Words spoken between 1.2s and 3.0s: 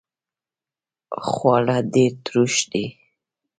خواړه ډیر تروش دي